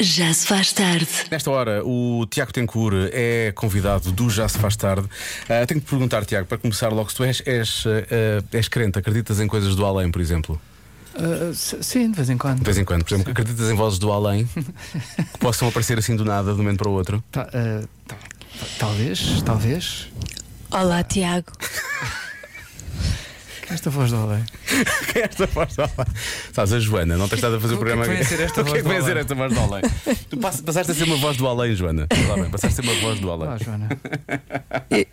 [0.00, 1.08] Já se faz tarde.
[1.30, 5.08] Nesta hora, o Tiago Tencour é convidado do Já Se Faz Tarde.
[5.48, 8.68] Ah, tenho que te perguntar, Tiago, para começar logo, se tu és, és, ah, és
[8.68, 10.60] crente, acreditas em coisas do além, por exemplo?
[11.14, 12.58] Uh, sim, de vez em quando.
[12.58, 14.44] De vez em quando, por exemplo, acreditas em vozes do além
[15.32, 17.24] que possam aparecer assim do nada, de um momento para o outro?
[17.32, 18.16] Ta- uh, ta-
[18.78, 20.08] talvez, talvez.
[20.70, 21.50] Olá, Tiago.
[23.66, 24.44] Que é esta voz do além?
[25.12, 25.94] Quem é esta voz do além?
[26.52, 28.20] Sabes, a Joana, não tens estado a fazer o O que é que programa vem
[28.20, 29.20] a ser esta O que é voz do ser além?
[29.20, 29.82] esta voz do além?
[30.30, 32.06] Tu pass- passaste a ser uma voz do além, Joana.
[32.28, 33.48] Lá bem, passaste a ser uma voz do além.
[33.48, 33.88] Olá, Joana.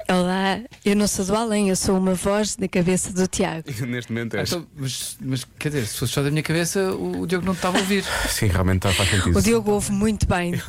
[0.10, 3.64] Olá, eu não sou do além, eu sou uma voz na cabeça do Tiago.
[3.88, 4.52] Neste momento Ah, és.
[4.52, 7.54] então, mas, mas quer dizer, se fosse só da minha cabeça, o, o Diogo não
[7.54, 8.04] te estava a ouvir.
[8.30, 9.38] Sim, realmente está, faz sentido.
[9.38, 10.62] O Diogo ouve muito bem.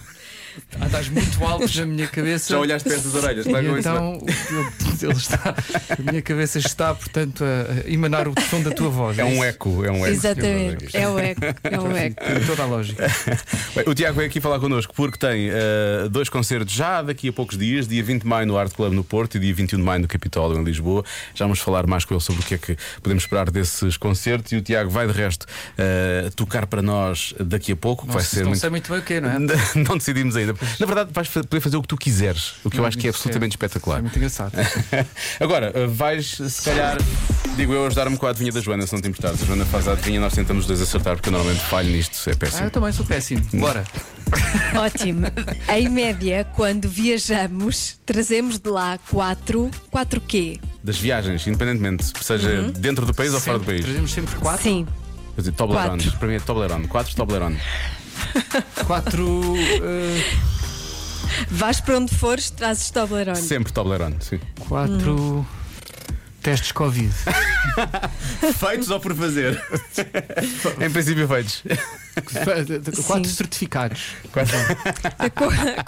[0.80, 2.52] Ah, estás muito alto na minha cabeça.
[2.52, 3.78] Já olhaste para essas orelhas, E está com isso?
[3.78, 5.54] então ele, ele está,
[5.98, 9.18] a minha cabeça está, portanto, a, emanar o som da tua voz.
[9.18, 9.44] É um isso?
[9.44, 10.06] eco, é um eco.
[10.14, 12.24] Exatamente, é o eco, é o eco.
[12.24, 13.06] Tem toda a lógica.
[13.74, 17.32] Bem, o Tiago veio aqui falar connosco porque tem eh, dois concertos já daqui a
[17.32, 19.84] poucos dias, dia 20 de maio no Art Club no Porto e dia 21 de
[19.84, 21.04] maio no Capitólio em Lisboa.
[21.34, 24.52] Já vamos falar mais com ele sobre o que é que podemos esperar desses concertos
[24.52, 25.46] e o Tiago vai de resto
[25.78, 28.60] eh, tocar para nós daqui a pouco, que Não, vai se- ser não muito.
[28.60, 29.34] sei muito bem o que é, não é?
[29.88, 30.43] Não decidimos ainda.
[30.78, 33.10] Na verdade, vais poder fazer o que tu quiseres, o que eu acho que é
[33.10, 34.00] isso absolutamente É espetacular.
[34.02, 34.52] muito engraçado.
[35.40, 36.98] Agora, eh, vais se calhar,
[37.56, 39.42] digo eu, ajudar-me com a adivinha da Joana, se não te importares.
[39.42, 42.18] A Joana faz a adivinha, nós tentamos os dois acertar, porque eu normalmente falho nisto,
[42.28, 42.64] é Ah, péssimo.
[42.66, 43.42] eu também sou péssimo.
[43.54, 43.84] Bora.
[44.76, 45.26] Ótimo.
[45.68, 49.70] Em média, quando viajamos, trazemos de lá quatro.
[49.90, 50.58] Quatro quê?
[50.82, 53.84] Das viagens, independentemente, seja dentro do país ou fora do Sempre- país.
[53.86, 54.62] Trazemos sempre quatro.
[54.62, 54.86] Sim.
[55.34, 56.02] Quer dizer, Toblerone.
[56.04, 56.18] Quatro.
[56.18, 56.88] Para mim é Toblerone.
[56.88, 57.58] Quatro Toblerone.
[58.86, 59.54] Quatro.
[59.82, 60.22] eh,
[61.50, 63.36] Vais para onde fores, trazes Toblerone.
[63.36, 64.38] Sempre Toblerone, sim.
[64.68, 65.46] quatro.
[66.44, 67.10] Testes Covid.
[68.58, 69.60] Feitos ou por fazer?
[70.80, 71.62] em princípio, feitos.
[73.06, 73.34] Quatro Sim.
[73.34, 74.02] certificados.
[74.30, 74.40] Qu-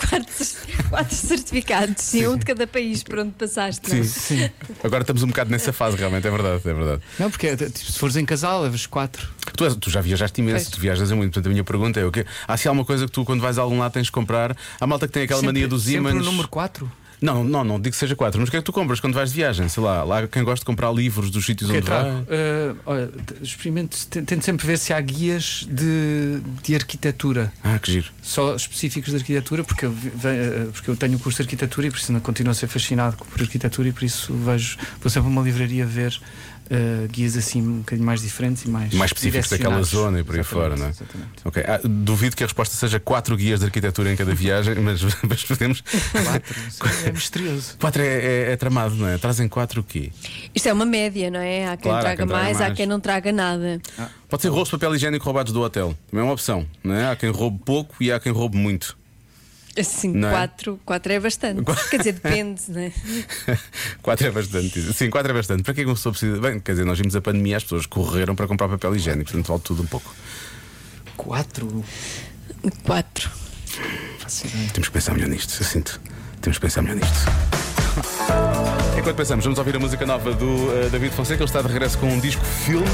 [0.07, 0.35] Quatro,
[0.91, 3.89] quatro certificados, sim, um de cada país por onde passaste.
[3.95, 4.05] não é?
[4.05, 4.51] Sim.
[4.83, 7.03] Agora estamos um bocado nessa fase, realmente, é verdade, é verdade.
[7.19, 9.29] Não, porque é, tipo, se fores em casal, levas quatro.
[9.57, 10.69] Tu, és- tu já viajaste imenso, Pois.
[10.77, 12.25] tu viajas muito, portanto a minha pergunta é o quê?
[12.49, 14.57] Há se há alguma coisa que tu, quando vais a algum lado, tens de comprar?
[14.81, 16.15] Há malta que tem aquela sempre, mania dos sempre ímãs.
[16.15, 16.91] o número quatro.
[17.21, 19.15] Não, não, não digo que seja quatro, mas o que é que tu compras quando
[19.15, 19.69] vais de viagem?
[19.69, 22.25] Sei lá, lá quem gosta de comprar livros dos sítios onde vai.
[22.29, 23.11] Eh, olha,
[23.43, 27.53] experimente, te- tento sempre ver se há guias de, de arquitetura.
[27.65, 28.07] Ah, que giro.
[28.23, 29.95] Só específicos de arquitetura, porque eu,
[30.25, 33.17] eh, porque eu tenho o curso de arquitetura e por isso continuo a ser fascinado
[33.17, 36.19] por arquitetura e por isso vejo, vou sempre a uma livraria ver
[36.71, 40.37] eh, guias assim um bocadinho mais diferentes e mais, Mais específicos daquela zona e por
[40.37, 40.91] aí fora, não é?
[40.91, 41.31] Exatamente.
[41.45, 45.01] Ok, ah, duvido que a resposta seja quatro guias de arquitetura em cada viagem, mas,
[45.29, 45.83] mas podemos.
[46.13, 46.57] Quatro,
[47.07, 47.77] é misterioso.
[47.79, 49.19] Quatro é, é- é tramado, não é?
[49.19, 50.11] Trazem quatro o quê?
[50.55, 51.67] Isto é uma média, não é?
[51.69, 52.77] Há quem Claro, há traga quem traga mais, há mais.
[52.77, 53.81] quem não traga nada.
[54.29, 55.97] Pode ser rolos de papel higiênico roubados do hotel.
[56.11, 57.11] Também é uma opção, não é?
[57.11, 58.97] Há quem roube pouco e há quem roube muito.
[59.79, 60.33] Assim, Não é?
[60.33, 61.63] quatro, quatro é bastante.
[61.91, 62.93] Quer dizer, depende, não é?
[64.03, 64.81] quatro é bastante.
[64.95, 65.63] Sim, quatro é bastante.
[65.63, 66.41] Para que é que uma pessoa precisa?
[66.41, 69.49] Bem, quer dizer, nós vimos a pandemia, as pessoas correram para comprar papel higiênico, portanto
[69.49, 70.15] vale tudo um pouco.
[71.17, 71.85] Quatro?
[72.85, 73.31] Quatro.
[74.45, 74.71] Ideia.
[74.73, 76.01] Temos que pensar melhor nisto, eu sinto.
[76.41, 77.46] Temos que pensar melhor nisto.
[78.99, 81.43] Enquanto pensamos, vamos ouvir a música nova do eh, David Fonseca.
[81.43, 82.87] Ele está de regresso com um disco filme.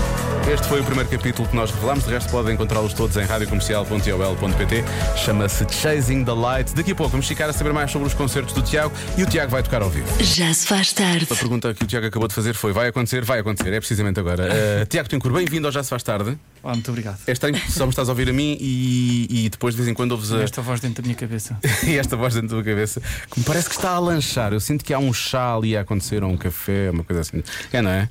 [0.52, 2.04] Este foi o primeiro capítulo que nós revelámos.
[2.04, 4.84] De resto, podem encontrá-los todos em radiocomercial.ol.pt.
[5.16, 6.74] Chama-se Chasing the Light.
[6.74, 9.26] Daqui a pouco vamos ficar a saber mais sobre os concertos do Tiago e o
[9.26, 10.06] Tiago vai tocar ao vivo.
[10.22, 11.26] Já se faz tarde.
[11.30, 13.24] A pergunta que o Tiago acabou de fazer foi: vai acontecer?
[13.24, 14.48] Vai acontecer, é precisamente agora.
[14.52, 16.36] Eh, Tiago Tencourt, bem-vindo ao Já Se Faz Tarde.
[16.62, 17.18] Ah, muito obrigado.
[17.26, 19.88] É estranho que só me estás a ouvir a mim e, e depois de vez
[19.88, 21.58] em quando ouves a, Esta voz dentro da minha cabeça.
[21.84, 23.00] e esta voz dentro da tua cabeça
[23.30, 24.52] que me parece que está a lanchar.
[24.52, 27.42] Eu sinto que há um chá ali a acontecer, ou um café, uma coisa assim.
[27.72, 28.08] É, não é?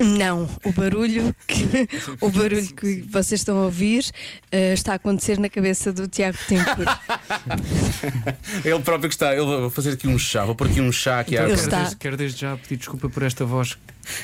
[0.00, 1.88] Não, o barulho que,
[2.20, 4.10] o barulho que vocês estão a ouvir
[4.50, 6.88] eh, está a acontecer na cabeça do Tiago Tencourt.
[8.64, 9.34] Ele próprio que está.
[9.34, 11.70] Eu vou fazer aqui um chá, vou pôr aqui um chá aqui à Ele Quero
[11.70, 13.76] desde, quero desde já pedir desculpa por esta voz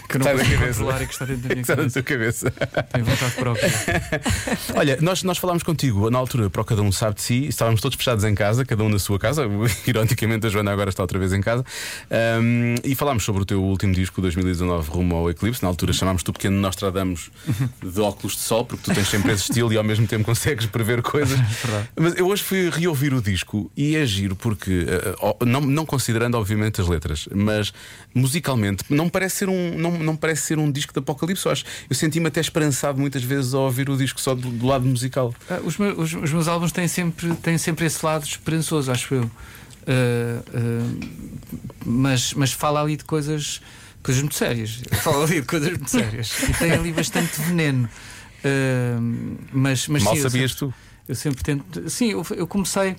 [0.08, 0.66] que não consigo cabeça.
[0.78, 1.92] controlar e que está dentro da minha Está na cabeça.
[1.92, 2.50] tua cabeça.
[2.92, 3.70] Tenho vontade própria.
[4.76, 7.80] Olha, nós, nós falámos contigo na altura para o Cada Um Sabe de Si, estávamos
[7.80, 9.44] todos fechados em casa, cada um na sua casa.
[9.86, 11.64] Ironicamente, a Joana agora está outra vez em casa.
[12.10, 15.62] Ahm, e falámos sobre o teu último disco, 2019, Rumo ao Eclipse.
[15.62, 17.30] Na altura chamámos-te o pequeno Nostradamus
[17.84, 20.66] de óculos de sol, porque tu tens sempre esse estilo e ao mesmo tempo consegues
[20.66, 21.38] prever coisas.
[21.96, 25.14] Mas eu hoje fui reouvir o disco e é giro porque, eh,
[25.44, 27.72] não, não considerando obviamente as letras, mas
[28.14, 31.44] musicalmente não parece ser um, não, não parece ser um disco de apocalipse.
[31.46, 34.66] Eu, acho- eu senti-me até esperançado muitas vezes ao ouvir o disco só do, do
[34.66, 35.34] lado musical.
[35.50, 39.14] Ah, os, meus, os- os meus álbuns têm sempre, têm sempre esse lado esperançoso, acho
[39.14, 39.30] eu.
[39.86, 43.60] Ah, ah, mas, mas fala ali de coisas,
[44.02, 44.80] coisas muito sérias.
[45.02, 46.32] Fala ali de coisas muito sérias.
[46.48, 47.88] E tem ali bastante veneno.
[48.44, 48.98] Ah,
[49.52, 50.74] mas, mas Mal sim, eu sabias sempre- tu.
[51.08, 51.88] Eu sempre tento.
[51.88, 52.94] Sim, eu, eu comecei.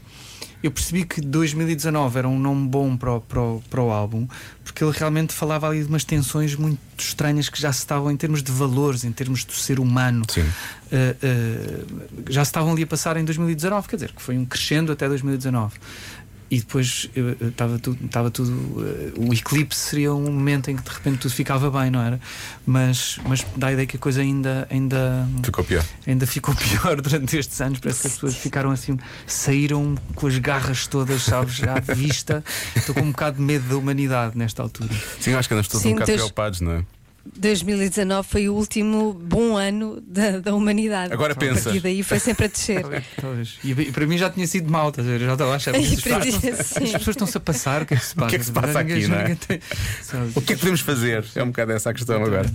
[0.62, 4.28] Eu percebi que 2019 era um nome bom para o, para, o, para o álbum,
[4.64, 8.18] porque ele realmente falava ali de umas tensões muito estranhas que já se estavam, em
[8.18, 12.88] termos de valores, em termos do ser humano, uh, uh, já se estavam ali a
[12.88, 15.78] passar em 2019, quer dizer, que foi um crescendo até 2019
[16.52, 17.10] e depois
[17.42, 21.32] estava tudo, estava tudo uh, o eclipse seria um momento em que de repente tudo
[21.32, 22.20] ficava bem, não era?
[22.66, 25.86] Mas, mas dá a ideia que a coisa ainda, ainda ficou pior.
[26.08, 27.80] Ainda ficou pior durante estes anos.
[27.80, 28.98] Parece que as pessoas ficaram assim,
[29.28, 32.44] saíram com as garras todas, sabes, já à vista.
[32.76, 34.90] Estou com um bocado de medo da humanidade nesta altura.
[35.20, 36.84] Sim, acho que andas todos Sim, um bocado preocupados, não é?
[37.38, 41.14] 2019 foi o último bom ano da, da humanidade.
[41.14, 41.72] Agora pensa.
[41.72, 42.84] E daí foi sempre a descer.
[43.20, 43.58] Talvez.
[43.64, 45.20] E, e, para mim já tinha sido mal, estás a ver?
[45.20, 47.84] Já estava a achar que as, as pessoas estão-se a passar.
[47.84, 48.26] O que é que se passa?
[48.26, 49.36] O que é que se passa aqui, não é?
[49.36, 49.60] Tem...
[50.36, 51.26] O que é que podemos fazer?
[51.36, 52.52] É um bocado essa a questão agora.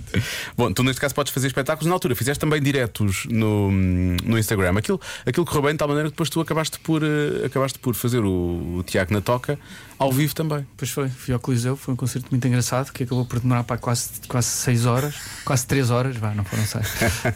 [0.57, 1.87] Bom, tu neste caso podes fazer espetáculos.
[1.87, 4.77] Na altura fizeste também diretos no, no Instagram.
[4.77, 7.95] Aquilo, aquilo correu bem de tal maneira que depois tu acabaste por, uh, acabaste por
[7.95, 9.57] fazer o, o Tiago na Toca
[9.97, 10.65] ao vivo também.
[10.75, 13.77] Pois foi, fui ao Coliseu, foi um concerto muito engraçado que acabou por demorar para
[13.77, 16.87] quase, quase 6 horas, quase 3 horas, vá, não foram 6, uh,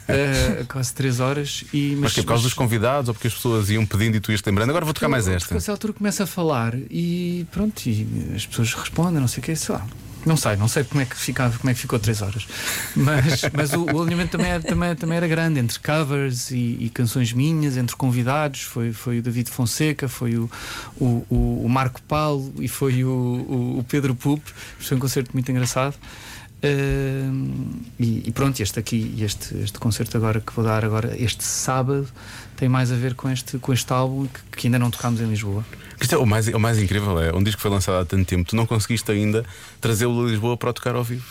[0.09, 1.63] eh, quase 3 horas.
[1.71, 2.51] E, mas, mas que é por causa mas...
[2.51, 4.69] dos convidados ou porque as pessoas iam pedindo e tu ias lembrando?
[4.71, 5.53] Agora vou tocar mais esta.
[5.53, 9.43] Porque a altura começa a falar e pronto, e as pessoas respondem, não sei o
[9.43, 9.85] que, sei lá.
[10.25, 12.45] Não sei, não sei como é que, ficava, como é que ficou três horas.
[12.95, 16.91] Mas, mas o, o alinhamento também era, também, também era grande, entre covers e, e,
[16.93, 18.61] canções minhas, entre convidados.
[18.61, 20.49] Foi, foi o David Fonseca, foi o,
[20.99, 24.43] o, o Marco Paulo e foi o, o Pedro Pup.
[24.79, 25.95] Foi um concerto muito engraçado.
[26.61, 31.43] Uh, e, e, pronto, este aqui, este, este concerto agora que vou dar agora, este
[31.43, 32.07] sábado,
[32.57, 35.25] tem mais a ver com este, com este álbum que, que ainda não tocámos em
[35.25, 35.65] Lisboa.
[36.11, 38.49] É, o, mais, o mais incrível é um disco que foi lançado há tanto tempo,
[38.49, 39.45] tu não conseguiste ainda
[39.79, 41.25] trazê-lo a Lisboa para tocar ao vivo.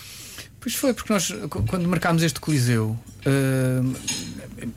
[0.61, 1.33] Pois foi, porque nós,
[1.69, 3.97] quando marcámos este Coliseu, uh,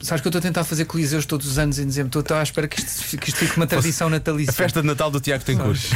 [0.01, 2.43] sabes que eu estou a tentar fazer Coliseus todos os anos em dezembro, estou à
[2.43, 4.51] espera que isto, que isto fique uma tradição natalícia.
[4.51, 5.87] A festa de Natal do Tiago tem curso.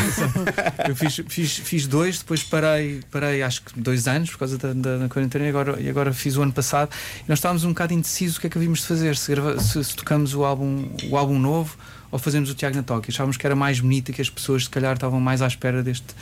[0.87, 4.73] eu fiz, fiz, fiz dois, depois parei, parei acho que dois anos por causa da,
[4.73, 6.89] da, da quarentena e agora, e agora fiz o ano passado.
[7.19, 9.59] E nós estávamos um bocado indecisos o que é que havíamos de fazer, se, grava,
[9.59, 11.77] se, se tocamos o álbum, o álbum novo
[12.11, 13.11] ou fazemos o Tiago na Tóquio.
[13.11, 15.83] Achávamos que era mais bonito e que as pessoas, se calhar, estavam mais à espera
[15.83, 16.15] deste.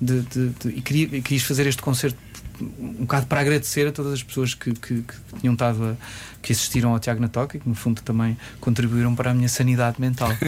[0.00, 2.18] De, de, de, e, queria, e quis fazer este concerto
[2.78, 5.94] um bocado para agradecer a todas as pessoas que, que, que tinham estado a,
[6.42, 9.48] que assistiram ao Tiago na Toca e que no fundo também contribuíram para a minha
[9.48, 10.30] sanidade mental.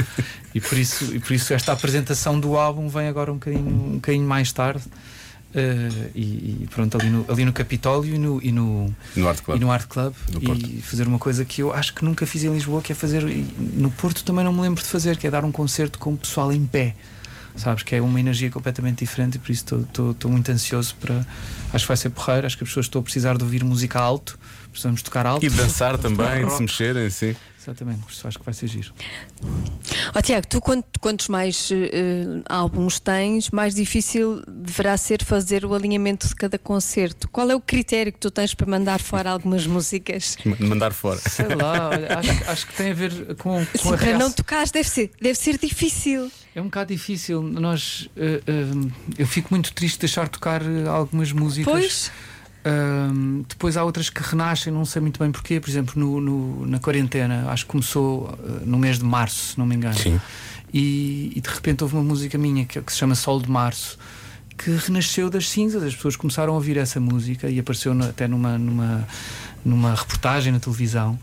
[0.55, 3.95] E por isso e por isso esta apresentação do álbum vem agora um bocadinho um
[3.95, 4.85] bocadinho mais tarde
[5.53, 9.43] Uh, e, e, pronto, ali no, ali no Capitólio e no, e no, no Art
[9.43, 12.43] Club, e no Art Club e fazer uma coisa que eu acho que nunca fiz
[12.43, 13.23] em Lisboa, que é fazer.
[13.59, 16.17] No Porto também não me lembro de fazer, que é dar um concerto com o
[16.17, 16.95] pessoal em pé
[17.57, 17.83] sabes?
[17.83, 21.27] Que é uma energia completamente diferente e por isso estou muito ansioso para.
[21.73, 23.99] Acho que vai ser porreiro, acho que as pessoas estão a precisar de ouvir música
[23.99, 24.39] alto,
[24.71, 25.45] precisamos tocar alto.
[25.45, 27.37] E dançar também, de se mexerem, sim.
[27.63, 28.93] Exatamente, acho que vai ser giro.
[30.15, 36.27] Oh, Tiago, tu quantos mais uh, álbuns tens, mais difícil deverá ser fazer o alinhamento
[36.27, 37.29] de cada concerto.
[37.29, 40.37] Qual é o critério que tu tens para mandar fora algumas músicas?
[40.59, 41.21] Mandar fora.
[41.21, 44.33] Sei lá, olha, acho, acho, que tem a ver com, com Sim, a para não
[44.33, 46.31] tocar deve ser, deve ser difícil.
[46.55, 47.43] É um bocado difícil.
[47.43, 51.73] Nós, uh, uh, eu fico muito triste de deixar tocar algumas músicas.
[51.73, 52.32] Pois
[52.65, 55.59] um, depois há outras que renascem, não sei muito bem porquê.
[55.59, 59.59] Por exemplo, no, no na quarentena, acho que começou uh, no mês de março, se
[59.59, 59.99] não me engano.
[59.99, 60.21] Sim.
[60.73, 63.99] E, e, de repente houve uma música minha que, que, se chama Sol de Março
[64.57, 65.83] que renasceu das cinzas.
[65.83, 69.09] As pessoas começaram a ouvir essa música e apareceu até numa, numa,
[69.65, 71.19] numa reportagem na televisão.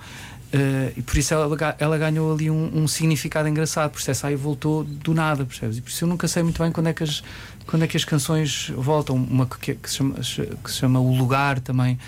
[0.51, 4.27] Uh, e por isso ela, ela ganhou ali um, um, significado engraçado, por isso essa
[4.27, 5.77] aí voltou do nada, percebes?
[5.77, 7.23] E por isso eu nunca sei muito bem quando é que as,
[7.67, 9.15] quando é que as canções voltam.
[9.15, 11.99] Uma que, que, se chama, que se chama O Lugar também,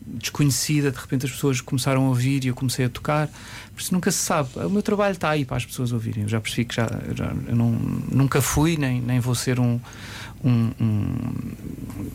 [0.00, 3.28] desconhecida, de repente as pessoas começaram a ouvir e eu comecei a tocar.
[3.74, 4.48] Por isso nunca se sabe.
[4.56, 6.22] O meu trabalho está aí para as pessoas ouvirem.
[6.22, 9.78] Eu já percebi que já, já eu não, nunca fui, nem, nem vou ser um.
[10.42, 11.16] Um, um,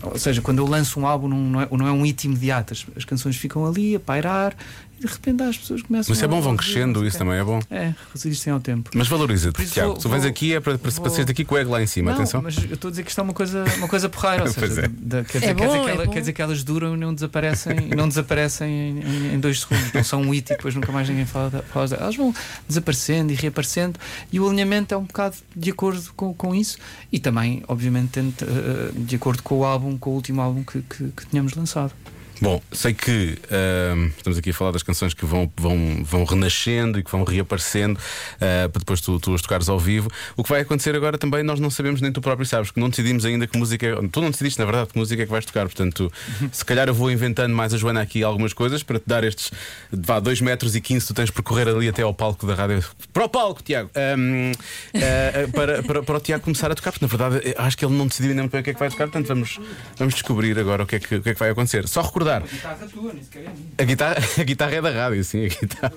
[0.02, 2.86] ou seja, quando eu lanço um álbum, não, é, não é um hit imediato, as,
[2.96, 4.56] as canções ficam ali a pairar
[5.00, 7.60] de repente as pessoas começam Mas isso é bom, vão crescendo, isso também é bom.
[7.70, 8.90] É, resistem ao tempo.
[8.94, 9.94] Mas valoriza-te, Tiago.
[9.94, 11.02] Vou, tu vens aqui é para, para, vou...
[11.02, 12.42] para seres aqui com o ego lá em cima, não, atenção.
[12.42, 14.82] Mas eu estou a dizer que isto é uma coisa, uma coisa porreira, ou seja,
[14.82, 14.88] é.
[14.88, 16.96] da, quer, dizer, é bom, quer, dizer que ela, é quer dizer que elas duram
[16.96, 20.56] e não desaparecem, não desaparecem em, em, em, dois segundos, não são um hit e
[20.56, 22.02] depois nunca mais ninguém fala, fala delas.
[22.02, 22.34] Elas vão
[22.68, 24.00] desaparecendo e reaparecendo
[24.32, 26.78] e o alinhamento é um bocado de acordo com, com isso
[27.12, 31.26] e também, obviamente, de acordo com o álbum, com o último álbum que, que, que
[31.28, 31.94] tínhamos lançado.
[32.42, 37.00] Bom, sei que uh, estamos aqui a falar das canções que vão, vão, vão renascendo
[37.00, 40.12] e que vão reaparecendo uh, para depois tu, tu as tocares ao vivo.
[40.36, 42.90] O que vai acontecer agora também nós não sabemos, nem tu próprio sabes, que não
[42.90, 43.96] decidimos ainda que música é.
[44.12, 45.66] Tu não decidiste, na verdade, que música é que vais tocar.
[45.66, 46.12] Portanto,
[46.52, 49.52] se calhar eu vou inventando mais a Joana aqui algumas coisas para te dar estes.
[49.92, 52.84] Vá, 2 metros e 15, tu tens de percorrer ali até ao palco da rádio.
[53.14, 53.90] Para o palco, Tiago!
[54.18, 57.86] Um, uh, para, para, para o Tiago começar a tocar, porque na verdade acho que
[57.86, 59.60] ele não decidiu ainda bem o que é que vai tocar, portanto vamos,
[59.98, 61.88] vamos descobrir agora o que, é que, o que é que vai acontecer.
[61.88, 65.24] Só recordar A guitarra tua, nem sequer é a guitarra, a guitarra é da rádio,
[65.24, 65.46] sim.
[65.46, 65.94] A guitarra.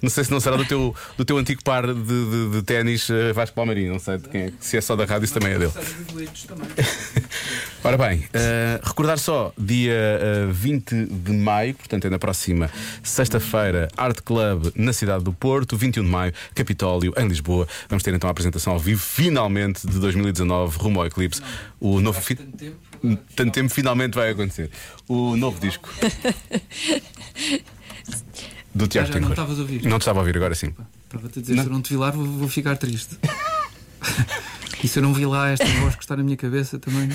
[0.00, 3.08] Não sei se não será do teu, do teu antigo par de, de, de ténis
[3.08, 4.52] uh, Vasco Palmarinho, não sei de quem é.
[4.60, 5.72] Se é só da rádio, isso também é dele.
[7.84, 12.70] Ora bem, uh, recordar só, dia uh, eh, 20 de maio, portanto é na próxima
[13.02, 17.68] sexta-feira, Art Club na cidade do Porto, 21 de maio, Capitólio, em Lisboa.
[17.88, 21.40] Vamos ter então a apresentação ao vivo, finalmente, de 2019, rumo ao Eclipse.
[21.80, 22.20] O novo.
[22.20, 22.34] Fi...
[22.34, 22.87] Tanto tempo
[23.70, 24.70] finalmente vai acontecer.
[25.06, 25.88] O novo disco.
[28.74, 29.82] Do Tiago Não estavas a ouvir.
[29.84, 30.74] Não te estava a ouvir, agora sim.
[31.04, 31.62] Estava-te a dizer, não.
[31.62, 33.18] se eu não te vi lá, vou, vou ficar triste.
[34.82, 37.08] E se eu não vi lá esta voz que está na minha cabeça também.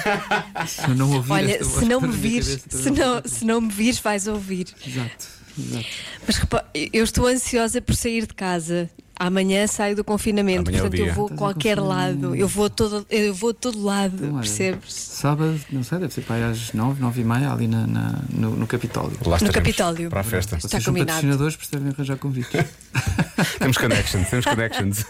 [0.68, 4.00] Se eu não ouvir Olha, se não me vires, se não, se não me vires,
[4.00, 4.68] vais ouvir.
[4.86, 5.88] Exato, exato.
[6.28, 10.82] Mas repara, eu estou ansiosa por sair de casa Amanhã saio do confinamento, Amanhã é
[10.82, 14.16] portanto é eu vou a qualquer lado, eu vou, todo, eu vou a todo lado,
[14.16, 14.94] então, percebes?
[14.94, 18.20] Sábado, não sei, deve ser para aí às nove, nove e meia, ali na, na
[18.32, 19.16] no, no Capitólio.
[19.26, 20.10] Lá no Capitólio.
[20.10, 20.56] Para a festa.
[20.56, 21.12] Está Vocês combinado.
[21.12, 22.66] Patrocinadores, percebem arranjar convites.
[23.60, 25.06] temos connections, temos connections.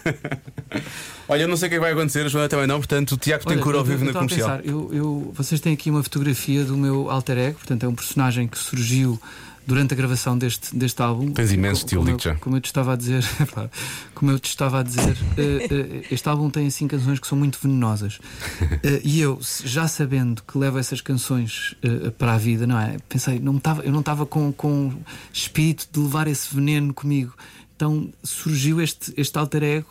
[1.26, 3.12] Olha, eu não sei o que, é que vai acontecer, a Joana também não, portanto
[3.12, 4.58] o Tiago tem cura ao vivo na comercial.
[4.58, 7.94] Pensar, eu, eu, vocês têm aqui uma fotografia do meu alter ego, portanto é um
[7.94, 9.18] personagem que surgiu
[9.66, 11.32] durante a gravação deste, deste álbum.
[11.32, 13.24] Tens imenso estilo, como, eu, como eu te estava a dizer,
[14.14, 17.38] como eu te estava a dizer, uh, uh, este álbum tem assim canções que são
[17.38, 18.16] muito venenosas.
[18.16, 21.74] Uh, e eu, já sabendo que levo essas canções
[22.18, 22.96] para a vida, não é?
[23.08, 24.92] Pensei, não tava, eu não estava com, com
[25.32, 27.34] espírito de levar esse veneno comigo.
[27.76, 29.88] Então surgiu este, este alter ego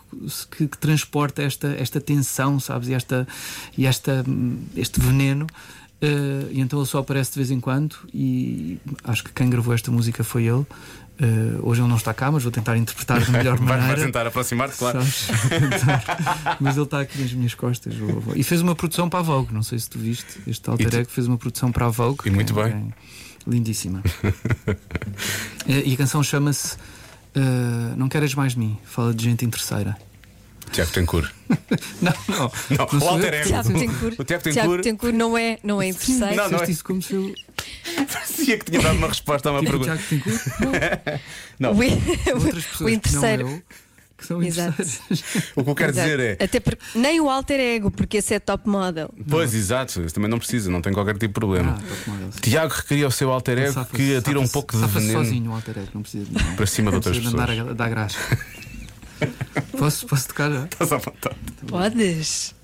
[0.52, 2.88] que, que transporta esta, esta tensão, sabes?
[2.88, 3.28] E, esta,
[3.78, 4.24] e esta,
[4.76, 5.48] este veneno.
[6.04, 9.74] Uh, e então ele só aparece de vez em quando e acho que quem gravou
[9.74, 10.66] esta música foi ele.
[11.22, 13.96] Uh, hoje ele não está cá, mas vou tentar interpretar de melhor maneira.
[13.96, 15.00] Vai tentar aproximar-te, claro.
[16.60, 17.94] mas ele está aqui nas minhas costas.
[18.36, 20.42] E fez uma produção para a Vogue, não sei se tu viste.
[20.46, 22.20] Este alter ego fez uma produção para a Vogue.
[22.26, 22.94] E muito é, bem.
[23.48, 24.04] É lindíssima.
[25.66, 28.78] e a canção chama-se uh, Não Queres Mais de Mim.
[28.84, 29.96] Fala de gente em terceira.
[30.72, 31.32] Tiago Tencourt.
[32.02, 32.52] não, não.
[32.70, 33.48] não, não o alter ego.
[33.48, 34.20] Tiago Tencourt.
[34.20, 34.54] O Tiago Tencourt.
[34.54, 36.36] Tiago Tencourt não é, não é interessante.
[36.36, 36.72] Não, não é.
[36.72, 37.34] isso como se eu.
[38.12, 39.98] Parecia que tinha dado uma resposta a uma tipo pergunta.
[39.98, 41.22] Tiago Tencourt?
[41.60, 41.74] Não.
[41.74, 41.80] não.
[41.80, 43.46] O, Outras pessoas o interesseiro.
[43.46, 43.64] Que não eu,
[44.24, 44.82] que são exato.
[45.56, 46.10] O que eu quero exato.
[46.10, 46.44] dizer é.
[46.44, 46.62] Até
[46.96, 49.14] nem o alter ego, porque esse é top model.
[49.30, 49.60] Pois, não.
[49.60, 51.78] exato, isso também não precisa, não tem qualquer tipo de problema.
[51.78, 55.24] Ah, model, Tiago requeria o seu alter ego que atira um pouco de veneno.
[55.24, 57.34] sozinho o alter ego, não precisa de Para cima de outras pessoas.
[57.34, 58.18] Andar a dar graça.
[59.78, 60.66] Posso, posso tocar já?
[60.66, 61.36] Estás à vontade.
[61.68, 62.56] Podes.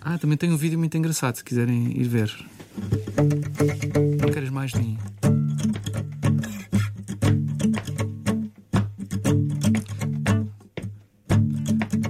[0.00, 2.32] Ah, também tem um vídeo muito engraçado se quiserem ir ver.
[4.20, 4.98] Não queres mais de mim?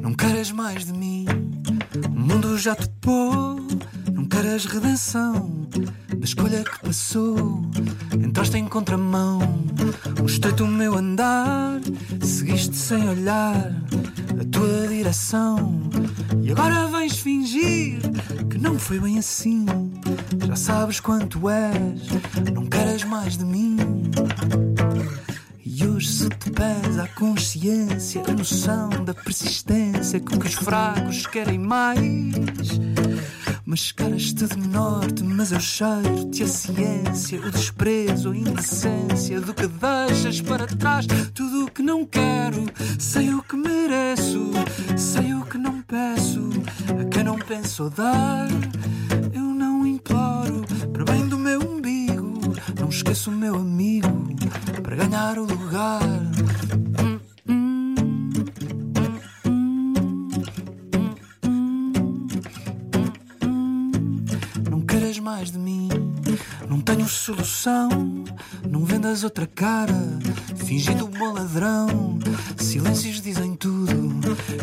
[0.01, 1.27] Não queres mais de mim?
[2.07, 3.61] O mundo já topou.
[4.13, 5.60] Não queres redenção
[6.21, 7.63] da escolha que passou.
[8.13, 9.41] Entraste em contramão.
[10.21, 11.81] Mostrei-te o meu andar,
[12.21, 13.73] seguiste sem olhar
[14.39, 15.81] a tua direção.
[16.43, 18.01] E agora vens fingir
[18.51, 19.65] que não foi bem assim.
[20.47, 22.03] Já sabes quanto és,
[22.53, 23.79] não queres mais de mim.
[25.65, 31.27] E hoje se te pesa a consciência, a noção da persistência com que os fracos
[31.27, 32.01] querem mais.
[33.71, 40.41] Mascaras-te de norte, mas eu cheiro-te a ciência, o desprezo, a indecência do que deixas
[40.41, 41.07] para trás.
[41.33, 42.67] Tudo o que não quero,
[42.99, 44.51] sei o que mereço,
[44.97, 46.51] sei o que não peço,
[47.01, 48.49] a quem não penso dar.
[49.33, 52.41] Eu não imploro para bem do meu umbigo,
[52.77, 54.35] não esqueço o meu amigo
[54.83, 56.01] para ganhar o lugar.
[65.31, 65.89] Mais de mim.
[66.69, 67.89] Não tenho solução,
[68.69, 69.95] não vendas outra cara,
[70.57, 72.19] fingindo bom ladrão.
[72.57, 73.95] Silêncios dizem tudo,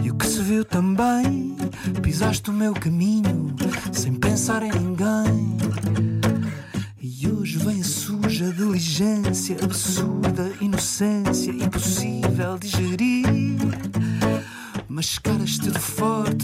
[0.04, 1.56] e o que se viu também.
[2.04, 3.56] Pisaste o meu caminho,
[3.94, 5.58] sem pensar em ninguém.
[7.02, 13.26] E hoje vem suja diligência, absurda inocência, impossível digerir.
[14.90, 15.80] Mascaras-te de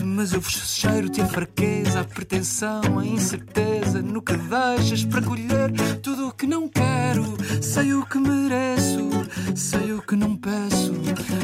[0.02, 4.02] mas eu cheiro-te a fraqueza, a pretensão, a incerteza.
[4.02, 5.72] No que deixas para colher
[6.02, 7.24] tudo o que não quero.
[7.62, 9.10] Sei o que mereço,
[9.56, 10.94] sei o que não peço.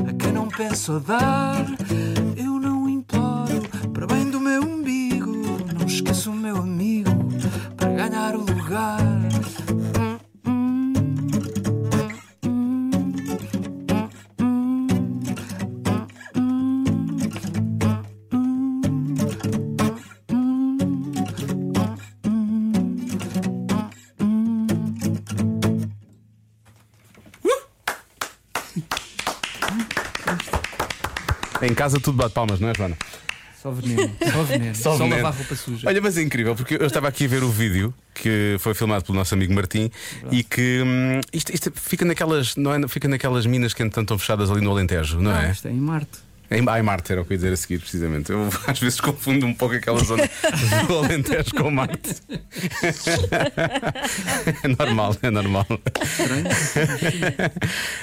[0.08, 1.66] A quem não peço dar,
[2.36, 3.62] eu não imploro.
[3.94, 5.36] Para bem do meu umbigo,
[5.78, 7.12] não esqueço o meu amigo.
[7.76, 9.09] Para ganhar o lugar.
[31.62, 32.98] Em casa tudo bate palmas, não é, Joana?
[33.62, 35.86] Só veneno, só veneno, Só só, lavar roupa suja.
[35.90, 39.04] Olha, mas é incrível, porque eu estava aqui a ver o vídeo que foi filmado
[39.04, 39.92] pelo nosso amigo Martim
[40.32, 42.88] e que hum, isto, isto fica naquelas, não é?
[42.88, 45.52] Fica naquelas minas que entretanto estão fechadas ali no Alentejo, não Ah, é?
[45.52, 46.20] isto é em Marte.
[46.52, 48.32] Em ai, Marte era o que eu ia dizer a seguir, precisamente.
[48.32, 50.24] Eu às vezes confundo um pouco aquela zona
[50.88, 52.16] do Alentejo com Marte.
[54.64, 55.68] É normal, é normal.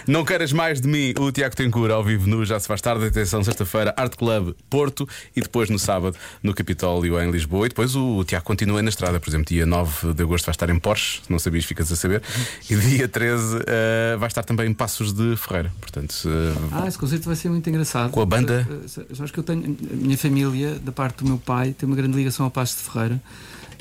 [0.07, 3.07] Não queiras mais de mim, o Tiago Tencourt ao vivo no Já Se Faz Tarde,
[3.07, 7.67] atenção, sexta-feira, Art Club Porto e depois no sábado no Capitólio em Lisboa.
[7.67, 10.53] E depois o, o Tiago continua na estrada, por exemplo, dia 9 de agosto vai
[10.53, 12.23] estar em Porsche, se não sabias, ficas a saber.
[12.71, 15.73] E dia 13 eh, vai estar também em Passos de Ferreira.
[15.81, 18.11] Portanto, eh, Ah, esse concerto vai ser muito engraçado.
[18.11, 18.67] Com a banda?
[18.71, 19.77] Uh, uh, Sabes que eu tenho.
[19.93, 22.91] A minha família, da parte do meu pai, tem uma grande ligação ao Passo de
[22.91, 23.23] Ferreira.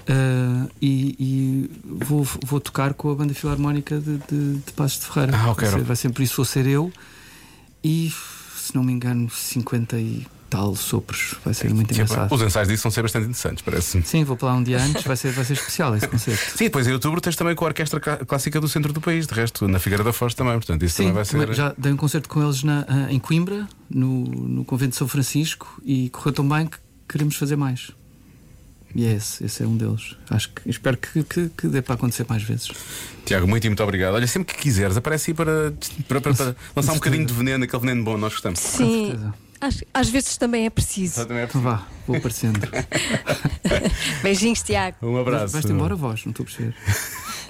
[0.07, 5.05] Uh, e e vou, vou tocar com a banda filarmónica de, de, de Passos de
[5.07, 5.35] Ferreira.
[5.35, 5.67] Ah, ok.
[5.67, 6.91] vai, ser, vai ser por isso vou ser eu
[7.83, 8.13] e,
[8.55, 11.35] se não me engano, 50 e tal sopros.
[11.43, 12.33] Vai ser muito engraçado.
[12.33, 14.03] os ensaios disso vão ser bastante interessantes, parece-me.
[14.05, 16.57] Sim, vou para lá um dia antes, vai ser, vai ser especial esse concerto.
[16.57, 19.25] Sim, depois em outubro tens também com a Orquestra Clá- Clássica do Centro do País,
[19.27, 21.53] de resto, na Figueira da Foz também, portanto, isso Sim, também vai ser.
[21.53, 25.07] já dei um concerto com eles na, ah, em Coimbra, no, no Convento de São
[25.07, 26.77] Francisco, e correu tão bem que
[27.09, 27.91] queremos fazer mais.
[28.97, 30.15] E é esse, esse é um deles.
[30.29, 32.69] Acho que espero que, que, que dê para acontecer mais vezes.
[33.25, 34.13] Tiago, muito e muito obrigado.
[34.13, 35.73] Olha, sempre que quiseres, aparece aí para,
[36.07, 38.57] para, para- para lançar um bocadinho de veneno, aquele veneno bom, nós gostamos.
[38.59, 39.33] Sim, certeza.
[39.65, 41.21] Às, às vezes também é preciso.
[41.21, 42.59] Então vá, vou aparecendo.
[44.21, 44.97] Beijinhos, Tiago.
[45.01, 45.53] Um abraço.
[45.53, 46.75] Vais-te embora, voz, não estou a perceber.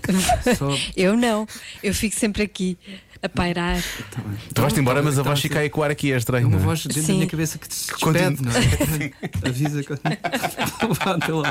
[0.58, 0.78] Só.
[0.96, 1.48] Eu não,
[1.82, 2.78] eu fico sempre aqui
[3.24, 3.82] a pairar.
[4.12, 4.22] Tá.
[4.54, 6.48] Tu vais-te embora, mas a voz tá, fica a ecoar aqui, é É estranho.
[6.48, 6.66] uma não é?
[6.68, 9.12] voz dentro da minha cabeça que te despede, não é?
[9.50, 10.02] Avisa quando.
[10.02, 11.48] Vá, até logo.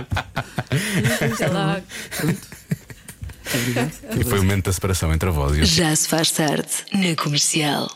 [1.34, 1.82] Até logo.
[3.54, 3.92] Obrigado.
[4.20, 6.68] E foi o momento da separação entre a voz e o Já se faz tarde
[6.92, 7.90] na comercial.